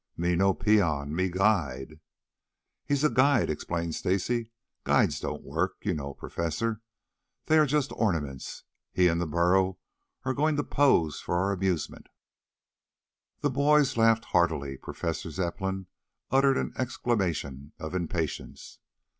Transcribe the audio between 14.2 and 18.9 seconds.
heartily. Professor Zepplin uttered an exclamation of impatience.